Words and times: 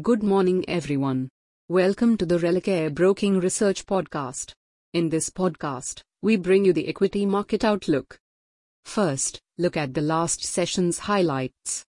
Good 0.00 0.22
morning, 0.22 0.64
everyone. 0.68 1.28
Welcome 1.68 2.16
to 2.16 2.24
the 2.24 2.38
Religare 2.38 2.94
Broking 2.94 3.40
Research 3.40 3.84
Podcast. 3.84 4.54
In 4.94 5.10
this 5.10 5.28
podcast, 5.28 6.00
we 6.22 6.36
bring 6.36 6.64
you 6.64 6.72
the 6.72 6.88
equity 6.88 7.26
market 7.26 7.62
outlook. 7.62 8.18
First, 8.86 9.38
look 9.58 9.76
at 9.76 9.92
the 9.92 10.00
last 10.00 10.44
session's 10.44 11.00
highlights. 11.00 11.84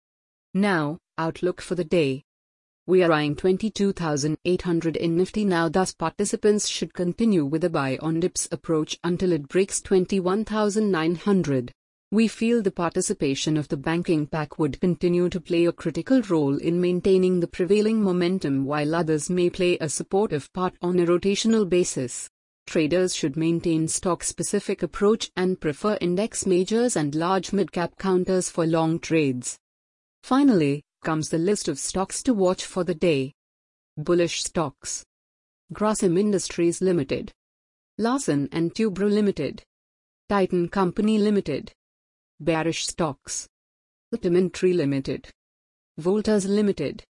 Now, 0.52 0.98
outlook 1.16 1.60
for 1.60 1.76
the 1.76 1.84
day. 1.84 2.23
We 2.86 3.02
are 3.02 3.12
eyeing 3.12 3.36
22,800 3.36 4.96
in 4.96 5.16
Nifty 5.16 5.46
now 5.46 5.70
thus 5.70 5.94
participants 5.94 6.68
should 6.68 6.92
continue 6.92 7.46
with 7.46 7.64
a 7.64 7.70
buy 7.70 7.96
on 8.02 8.20
dips 8.20 8.46
approach 8.52 8.98
until 9.02 9.32
it 9.32 9.48
breaks 9.48 9.80
21,900. 9.80 11.72
We 12.12 12.28
feel 12.28 12.60
the 12.60 12.70
participation 12.70 13.56
of 13.56 13.68
the 13.68 13.78
banking 13.78 14.26
pack 14.26 14.58
would 14.58 14.82
continue 14.82 15.30
to 15.30 15.40
play 15.40 15.64
a 15.64 15.72
critical 15.72 16.20
role 16.28 16.58
in 16.58 16.78
maintaining 16.78 17.40
the 17.40 17.46
prevailing 17.46 18.02
momentum 18.02 18.66
while 18.66 18.94
others 18.94 19.30
may 19.30 19.48
play 19.48 19.78
a 19.78 19.88
supportive 19.88 20.52
part 20.52 20.74
on 20.82 20.98
a 20.98 21.06
rotational 21.06 21.66
basis. 21.66 22.28
Traders 22.66 23.16
should 23.16 23.34
maintain 23.34 23.88
stock-specific 23.88 24.82
approach 24.82 25.30
and 25.38 25.58
prefer 25.58 25.96
index 26.02 26.44
majors 26.44 26.96
and 26.96 27.14
large 27.14 27.50
mid-cap 27.50 27.96
counters 27.96 28.50
for 28.50 28.66
long 28.66 28.98
trades. 28.98 29.58
Finally, 30.22 30.82
comes 31.04 31.28
the 31.28 31.38
list 31.38 31.68
of 31.68 31.78
stocks 31.78 32.22
to 32.22 32.32
watch 32.34 32.64
for 32.64 32.82
the 32.82 32.94
day. 32.94 33.32
Bullish 33.96 34.42
stocks. 34.42 35.04
Grasim 35.72 36.18
Industries 36.18 36.80
Limited. 36.80 37.30
Larsen 37.98 38.48
and 38.50 38.74
Toubro 38.74 39.08
Limited. 39.08 39.62
Titan 40.28 40.68
Company 40.68 41.18
Limited. 41.18 41.70
Bearish 42.40 42.86
stocks. 42.86 43.46
Tree 44.52 44.72
Limited. 44.72 45.28
Voltas 46.00 46.48
Limited. 46.48 47.04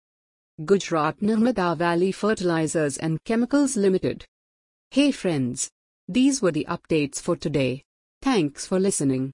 Gujarat 0.65 1.20
Narmada 1.20 1.77
Valley 1.77 2.13
Fertilizers 2.13 2.97
and 2.97 3.23
Chemicals 3.25 3.77
Limited. 3.77 4.25
Hey 4.91 5.13
friends. 5.13 5.70
These 6.09 6.41
were 6.41 6.53
the 6.53 6.67
updates 6.69 7.20
for 7.20 7.37
today. 7.37 7.83
Thanks 8.23 8.67
for 8.67 8.81
listening. 8.81 9.33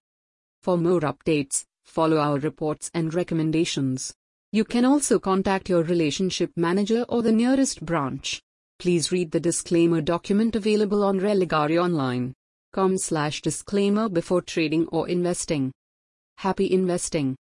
For 0.62 0.76
more 0.76 1.00
updates, 1.00 1.64
follow 1.84 2.18
our 2.18 2.38
reports 2.38 2.90
and 2.92 3.14
recommendations. 3.14 4.14
You 4.50 4.64
can 4.64 4.86
also 4.86 5.18
contact 5.18 5.68
your 5.68 5.82
relationship 5.82 6.50
manager 6.56 7.04
or 7.10 7.22
the 7.22 7.32
nearest 7.32 7.84
branch. 7.84 8.40
Please 8.78 9.12
read 9.12 9.30
the 9.30 9.40
disclaimer 9.40 10.00
document 10.00 10.56
available 10.56 11.04
on 11.04 11.20
religareonline.com 11.20 12.98
slash 12.98 13.42
disclaimer 13.42 14.08
before 14.08 14.40
trading 14.40 14.86
or 14.88 15.06
investing. 15.08 15.70
Happy 16.38 16.72
investing! 16.72 17.36